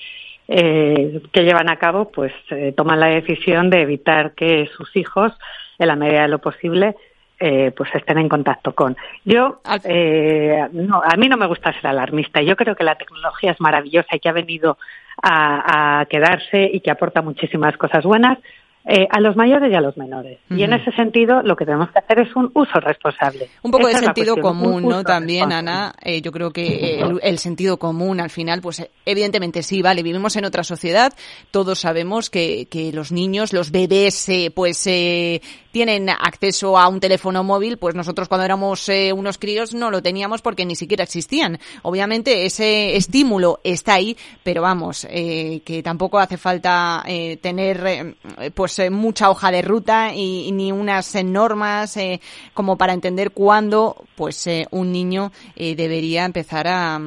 eh, 0.47 1.23
que 1.33 1.45
llevan 1.45 1.71
a 1.71 1.79
cabo, 1.79 2.11
pues 2.11 2.35
eh, 2.51 2.75
toman 2.77 3.01
la 3.01 3.07
decisión 3.07 3.71
de 3.71 3.81
evitar 3.81 4.33
que 4.33 4.69
sus 4.77 4.95
hijos, 4.95 5.33
en 5.79 5.89
la 5.89 5.97
medida 5.97 6.23
de 6.23 6.29
lo 6.29 6.39
posible, 6.39 6.97
eh, 7.41 7.73
pues 7.75 7.89
estén 7.95 8.19
en 8.19 8.29
contacto 8.29 8.75
con. 8.75 8.95
Yo, 9.25 9.61
eh, 9.85 10.69
no, 10.71 11.03
a 11.03 11.17
mí 11.17 11.29
no 11.29 11.39
me 11.39 11.47
gusta 11.47 11.73
ser 11.73 11.87
alarmista. 11.87 12.43
Yo 12.43 12.57
creo 12.57 12.77
que 12.77 12.85
la 12.85 12.97
tecnología 12.97 13.53
es 13.53 13.61
maravillosa 13.61 14.17
y 14.17 14.21
que 14.21 14.29
ha 14.29 14.33
venido 14.33 14.77
a, 15.23 16.01
a 16.01 16.05
quedarse 16.07 16.71
y 16.71 16.81
que 16.81 16.91
aporta 16.91 17.23
muchísimas 17.23 17.75
cosas 17.79 18.05
buenas 18.05 18.39
eh, 18.87 19.07
a 19.11 19.21
los 19.21 19.37
mayores 19.37 19.73
y 19.73 19.75
a 19.75 19.81
los 19.81 19.97
menores. 19.97 20.39
Uh 20.49 20.55
-huh. 20.55 20.59
Y 20.61 20.63
en 20.63 20.73
ese 20.73 20.93
sentido, 20.93 21.43
lo 21.43 21.57
que 21.57 21.65
tenemos 21.65 21.91
que 21.91 21.99
hacer 21.99 22.21
es 22.21 22.35
un 22.37 22.51
uso 22.55 22.79
responsable. 22.81 23.49
Un 23.63 23.71
poco 23.71 23.89
Esa 23.89 23.99
de 23.99 24.05
sentido 24.07 24.37
común, 24.37 24.89
¿no? 24.89 25.03
También, 25.03 25.53
Ana, 25.53 25.93
eh, 26.03 26.21
yo 26.23 26.31
creo 26.31 26.51
que 26.53 27.01
el, 27.01 27.19
el, 27.23 27.39
sentido 27.39 27.79
común 27.79 28.21
al 28.21 28.31
final, 28.31 28.61
pues 28.61 28.89
evidentemente 29.05 29.63
sí, 29.63 29.83
vale, 29.83 30.03
vivimos 30.03 30.37
en 30.37 30.45
otra 30.45 30.63
sociedad, 30.63 31.13
todos 31.51 31.81
sabemos 31.81 32.31
que, 32.31 32.67
que 32.67 32.93
los 32.93 33.11
niños, 33.11 33.53
los 33.53 33.71
bebés, 33.73 34.29
eh, 34.29 34.53
pues 34.55 34.87
eh, 34.87 35.41
tienen 35.77 36.09
acceso 36.09 36.79
a 36.79 36.89
un 36.89 37.01
teléfono 37.01 37.45
móvil, 37.45 37.77
pues 37.77 37.95
nosotros 37.95 38.29
cuando 38.29 38.47
éramos 38.47 38.89
eh, 38.89 39.13
unos 39.13 39.37
críos 39.37 39.75
no 39.75 39.91
lo 39.91 40.01
teníamos 40.01 40.41
porque 40.41 40.65
ni 40.65 40.75
siquiera 40.75 41.05
existían. 41.05 41.59
Obviamente 41.83 42.47
ese 42.47 42.97
estímulo 42.97 43.61
está 43.63 43.93
ahí, 43.93 44.17
pero 44.43 44.63
vamos, 44.63 45.07
eh, 45.11 45.61
que 45.67 45.83
tampoco 45.83 46.19
hace 46.19 46.39
falta 46.39 47.03
eh, 47.07 47.37
tener 47.43 47.87
eh, 47.87 48.51
pues 48.77 48.87
eh, 48.87 48.91
mucha 48.91 49.31
hoja 49.31 49.51
de 49.51 49.63
ruta 49.63 50.13
y, 50.15 50.49
y 50.49 50.53
ni 50.53 50.71
unas 50.71 51.15
normas 51.25 51.97
eh, 51.97 52.21
como 52.53 52.77
para 52.77 52.93
entender 52.93 53.31
cuándo 53.31 54.05
pues 54.17 54.47
eh, 54.47 54.67
un 54.71 54.93
niño 54.93 55.33
debería 55.57 56.25
empezar 56.25 56.67
a 56.69 56.99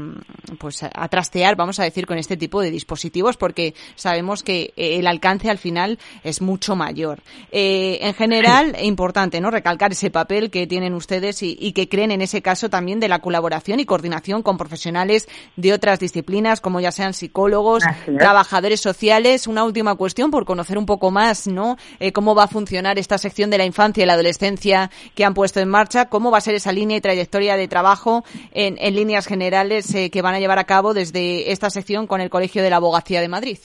pues 0.60 0.84
a 0.84 1.08
trastear, 1.08 1.56
vamos 1.56 1.80
a 1.80 1.84
decir, 1.84 2.06
con 2.06 2.18
este 2.18 2.38
tipo 2.38 2.62
de 2.62 2.72
dispositivos 2.72 3.38
porque 3.38 3.74
sabemos 3.96 4.44
que 4.44 4.74
el 4.76 5.08
alcance 5.08 5.50
al 5.50 5.58
final 5.58 6.00
es 6.24 6.42
mucho 6.42 6.76
mayor. 6.76 7.22
en 7.52 8.14
general 8.14 8.76
importante, 8.84 9.42
¿no? 9.42 9.52
Recalcar 9.52 9.92
ese 9.92 10.12
papel 10.12 10.52
que 10.52 10.68
tienen 10.68 10.94
ustedes 10.94 11.42
y, 11.44 11.58
y, 11.60 11.74
que 11.74 11.90
creen 11.90 12.12
en 12.12 12.22
ese 12.22 12.42
caso 12.42 12.70
también 12.70 13.00
de 13.00 13.08
la 13.08 13.20
colaboración 13.20 13.80
y 13.80 13.86
coordinación 13.86 14.44
con 14.44 14.58
profesionales 14.58 15.28
de 15.56 15.74
otras 15.74 16.00
disciplinas, 16.00 16.62
como 16.62 16.80
ya 16.80 16.92
sean 16.92 17.14
psicólogos, 17.14 17.84
trabajadores 18.06 18.82
sociales. 18.82 19.48
Una 19.48 19.64
última 19.64 19.96
cuestión 19.96 20.32
por 20.32 20.46
conocer 20.46 20.78
un 20.78 20.86
poco 20.86 21.12
más, 21.12 21.48
¿no? 21.48 21.59
Eh, 22.00 22.12
cómo 22.12 22.36
va 22.36 22.44
a 22.44 22.48
funcionar 22.48 22.98
esta 22.98 23.18
sección 23.18 23.50
de 23.50 23.58
la 23.58 23.66
infancia 23.66 24.04
y 24.04 24.08
la 24.08 24.14
adolescencia 24.14 24.90
que 25.16 25.26
han 25.26 25.34
puesto 25.34 25.60
en 25.60 25.70
marcha, 25.70 26.10
cómo 26.10 26.32
va 26.32 26.38
a 26.38 26.42
ser 26.42 26.56
esa 26.56 26.72
línea 26.72 26.98
y 26.98 27.02
trayectoria 27.02 27.58
de 27.58 27.68
trabajo 27.68 28.24
en, 28.54 28.76
líneas 28.96 29.28
generales 29.28 29.94
eh, 29.94 30.10
que 30.10 30.22
van 30.22 30.36
a 30.36 30.40
llevar 30.40 30.60
a 30.60 30.64
cabo 30.64 30.94
desde 30.94 31.52
esta 31.52 31.70
sección 31.70 32.08
con 32.08 32.22
el 32.22 32.30
Colegio 32.30 32.64
de 32.64 32.70
la 32.70 32.78
Abogacía 32.78 33.22
de 33.22 33.28
Madrid. 33.28 33.58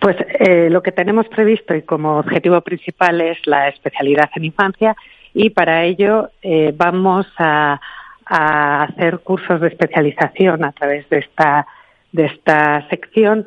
Pues 0.00 0.16
eh, 0.38 0.68
lo 0.70 0.82
que 0.82 0.92
tenemos 0.92 1.26
previsto 1.28 1.74
y 1.74 1.82
como 1.82 2.18
objetivo 2.18 2.60
principal 2.60 3.20
es 3.20 3.38
la 3.46 3.68
especialidad 3.68 4.30
en 4.36 4.44
infancia 4.44 4.94
y 5.34 5.50
para 5.50 5.84
ello 5.84 6.30
vamos 6.74 7.26
a, 7.38 7.80
hacer 8.28 9.20
cursos 9.20 9.60
de 9.60 9.68
especialización 9.68 10.64
a 10.64 10.72
través 10.72 11.08
de 11.08 11.18
esta, 11.18 11.66
de 12.10 12.24
esta 12.24 12.88
sección 12.88 13.46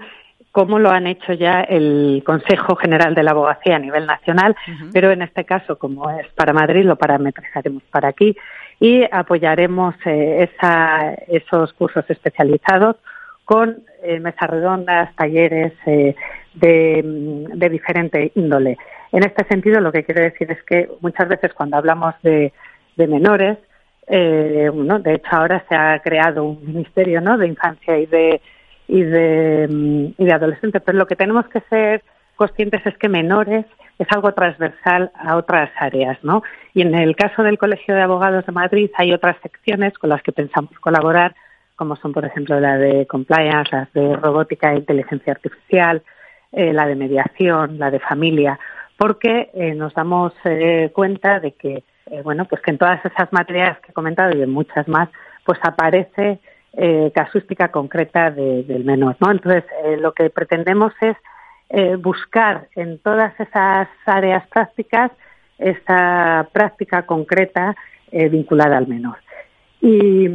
como 0.51 0.79
lo 0.79 0.89
han 0.89 1.07
hecho 1.07 1.33
ya 1.33 1.61
el 1.61 2.23
Consejo 2.25 2.75
General 2.75 3.13
de 3.13 3.23
la 3.23 3.31
Abogacía 3.31 3.75
a 3.75 3.79
nivel 3.79 4.05
nacional, 4.05 4.55
pero 4.91 5.11
en 5.11 5.21
este 5.21 5.45
caso, 5.45 5.77
como 5.77 6.09
es 6.09 6.27
para 6.33 6.53
Madrid, 6.53 6.83
lo 6.83 6.95
parametraremos 6.95 7.83
para 7.91 8.09
aquí 8.09 8.35
y 8.79 9.03
apoyaremos 9.11 9.95
eh, 10.05 10.49
esa, 10.49 11.13
esos 11.27 11.73
cursos 11.73 12.05
especializados 12.09 12.95
con 13.45 13.83
eh, 14.03 14.19
mesas 14.19 14.49
redondas, 14.49 15.15
talleres 15.15 15.73
eh, 15.85 16.15
de, 16.53 17.01
de, 17.53 17.69
diferente 17.69 18.31
índole. 18.35 18.77
En 19.11 19.23
este 19.23 19.43
sentido, 19.45 19.81
lo 19.81 19.91
que 19.91 20.03
quiero 20.03 20.21
decir 20.21 20.51
es 20.51 20.63
que 20.63 20.87
muchas 21.01 21.27
veces 21.27 21.53
cuando 21.53 21.77
hablamos 21.77 22.13
de, 22.21 22.53
de 22.95 23.07
menores, 23.07 23.57
eh, 24.07 24.69
de 24.71 25.13
hecho 25.13 25.29
ahora 25.31 25.63
se 25.69 25.75
ha 25.75 25.99
creado 25.99 26.43
un 26.43 26.65
ministerio 26.65 27.21
¿no? 27.21 27.37
de 27.37 27.47
infancia 27.47 27.97
y 27.97 28.05
de, 28.07 28.41
y 28.89 29.03
de, 29.03 30.13
y 30.17 30.25
de 30.25 30.33
adolescentes, 30.33 30.81
pero 30.83 30.97
lo 30.97 31.05
que 31.05 31.15
tenemos 31.15 31.47
que 31.47 31.61
ser 31.69 32.03
conscientes 32.35 32.81
es 32.85 32.97
que 32.97 33.07
menores 33.07 33.65
es 33.99 34.07
algo 34.11 34.33
transversal 34.33 35.11
a 35.13 35.35
otras 35.35 35.69
áreas, 35.77 36.17
¿no? 36.23 36.41
Y 36.73 36.81
en 36.81 36.95
el 36.95 37.15
caso 37.15 37.43
del 37.43 37.59
Colegio 37.59 37.93
de 37.93 38.01
Abogados 38.01 38.45
de 38.47 38.51
Madrid 38.51 38.89
hay 38.95 39.13
otras 39.13 39.37
secciones 39.43 39.95
con 39.99 40.09
las 40.09 40.23
que 40.23 40.31
pensamos 40.31 40.71
colaborar, 40.79 41.35
como 41.75 41.97
son, 41.97 42.13
por 42.13 42.25
ejemplo, 42.25 42.59
la 42.59 42.77
de 42.77 43.05
compliance, 43.05 43.69
las 43.71 43.93
de 43.93 44.15
robótica 44.15 44.73
e 44.73 44.77
inteligencia 44.77 45.33
artificial, 45.33 46.01
eh, 46.51 46.73
la 46.73 46.87
de 46.87 46.95
mediación, 46.95 47.77
la 47.77 47.91
de 47.91 47.99
familia, 47.99 48.59
porque 48.97 49.51
eh, 49.53 49.75
nos 49.75 49.93
damos 49.93 50.33
eh, 50.45 50.89
cuenta 50.93 51.39
de 51.39 51.51
que, 51.51 51.83
bueno, 52.23 52.45
pues 52.45 52.59
que 52.63 52.71
en 52.71 52.79
todas 52.79 53.05
esas 53.05 53.31
materias 53.31 53.77
que 53.81 53.91
he 53.91 53.93
comentado 53.93 54.35
y 54.35 54.41
en 54.41 54.49
muchas 54.49 54.87
más, 54.87 55.09
pues 55.45 55.59
aparece 55.61 56.39
casuística 57.13 57.69
concreta 57.69 58.31
del 58.31 58.83
menor, 58.85 59.17
¿no? 59.19 59.31
Entonces, 59.31 59.63
lo 59.99 60.13
que 60.13 60.29
pretendemos 60.29 60.93
es 61.01 61.17
eh, 61.71 61.97
buscar 61.97 62.67
en 62.75 62.97
todas 62.97 63.39
esas 63.39 63.87
áreas 64.07 64.47
prácticas 64.47 65.11
esa 65.59 66.47
práctica 66.51 67.05
concreta 67.05 67.75
eh, 68.11 68.27
vinculada 68.27 68.75
al 68.77 68.87
menor. 68.87 69.17
Y, 69.81 70.27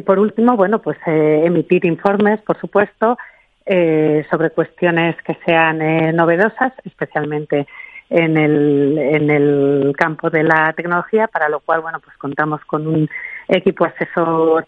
por 0.00 0.18
último, 0.18 0.56
bueno, 0.56 0.80
pues 0.80 0.96
eh, 1.06 1.42
emitir 1.44 1.84
informes, 1.84 2.40
por 2.40 2.58
supuesto, 2.58 3.18
sobre 3.64 4.50
cuestiones 4.50 5.14
que 5.22 5.38
sean 5.46 6.16
novedosas, 6.16 6.72
especialmente 6.84 7.66
en 8.10 8.36
el, 8.36 8.98
en 8.98 9.30
el 9.30 9.92
campo 9.96 10.30
de 10.30 10.42
la 10.42 10.72
tecnología, 10.72 11.28
para 11.28 11.48
lo 11.48 11.60
cual, 11.60 11.80
bueno, 11.80 12.00
pues 12.00 12.16
contamos 12.16 12.60
con 12.64 12.88
un 12.88 13.08
equipo 13.46 13.84
asesor 13.84 14.66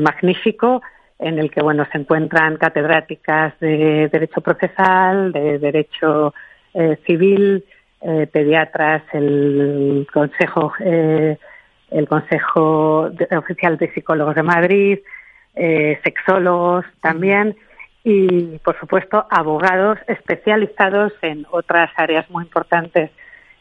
magnífico 0.00 0.82
en 1.18 1.38
el 1.38 1.50
que 1.50 1.62
bueno 1.62 1.86
se 1.90 1.98
encuentran 1.98 2.56
catedráticas 2.56 3.58
de 3.60 4.08
derecho 4.08 4.40
procesal, 4.40 5.32
de 5.32 5.58
derecho 5.58 6.34
eh, 6.74 6.98
civil, 7.06 7.64
eh, 8.02 8.26
pediatras, 8.30 9.02
el 9.12 10.06
consejo 10.12 10.72
eh, 10.80 11.38
el 11.90 12.08
consejo 12.08 13.10
oficial 13.36 13.78
de 13.78 13.92
psicólogos 13.92 14.34
de 14.34 14.42
Madrid, 14.42 14.98
sexólogos 15.54 16.84
también 17.00 17.56
y 18.02 18.58
por 18.58 18.78
supuesto 18.78 19.24
abogados 19.30 19.96
especializados 20.08 21.12
en 21.22 21.46
otras 21.50 21.90
áreas 21.96 22.28
muy 22.28 22.42
importantes 22.44 23.10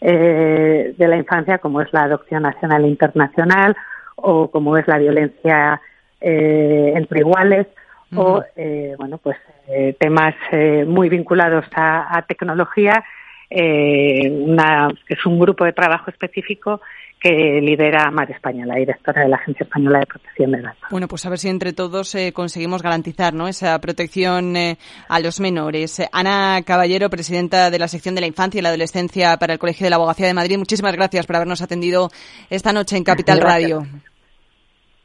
de 0.01 0.95
la 0.97 1.15
infancia 1.15 1.59
como 1.59 1.81
es 1.81 1.93
la 1.93 2.03
adopción 2.03 2.43
nacional 2.43 2.83
e 2.83 2.87
internacional 2.87 3.77
o 4.25 4.49
como 4.49 4.77
es 4.77 4.87
la 4.87 4.97
violencia 4.97 5.79
eh, 6.19 6.93
entre 6.95 7.19
iguales 7.19 7.67
o 8.15 8.41
eh, 8.55 8.95
bueno 8.97 9.17
pues 9.19 9.37
eh, 9.67 9.95
temas 9.99 10.33
muy 10.87 11.09
vinculados 11.09 11.65
a, 11.75 12.23
tecnología 12.27 13.03
una, 13.51 14.87
que 15.07 15.13
es 15.13 15.25
un 15.25 15.39
grupo 15.39 15.65
de 15.65 15.73
trabajo 15.73 16.09
específico 16.09 16.81
que 17.19 17.59
lidera 17.61 18.11
Mar 18.11 18.29
España, 18.29 18.65
la 18.65 18.75
directora 18.75 19.23
de 19.23 19.29
la 19.29 19.37
Agencia 19.37 19.63
Española 19.63 19.99
de 19.99 20.05
Protección 20.05 20.51
de 20.51 20.61
Datos. 20.61 20.89
Bueno, 20.91 21.07
pues 21.07 21.25
a 21.25 21.29
ver 21.29 21.39
si 21.39 21.49
entre 21.49 21.73
todos 21.73 22.15
conseguimos 22.33 22.83
garantizar 22.83 23.33
¿no? 23.33 23.47
esa 23.47 23.79
protección 23.79 24.55
a 24.57 25.19
los 25.19 25.39
menores. 25.39 26.01
Ana 26.11 26.61
Caballero, 26.65 27.09
presidenta 27.09 27.69
de 27.69 27.79
la 27.79 27.87
sección 27.87 28.15
de 28.15 28.21
la 28.21 28.27
infancia 28.27 28.59
y 28.59 28.61
la 28.61 28.69
adolescencia 28.69 29.37
para 29.37 29.53
el 29.53 29.59
Colegio 29.59 29.85
de 29.85 29.91
la 29.91 29.95
Abogacía 29.95 30.27
de 30.27 30.33
Madrid, 30.33 30.57
muchísimas 30.57 30.95
gracias 30.95 31.25
por 31.25 31.35
habernos 31.35 31.61
atendido 31.61 32.09
esta 32.49 32.73
noche 32.73 32.97
en 32.97 33.03
Capital 33.03 33.41
Radio. 33.41 33.85